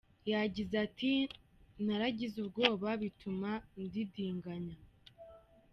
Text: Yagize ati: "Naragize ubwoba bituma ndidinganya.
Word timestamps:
Yagize 0.31 0.75
ati: 0.85 1.11
"Naragize 1.85 2.35
ubwoba 2.43 2.89
bituma 3.01 3.49
ndidinganya. 3.83 4.77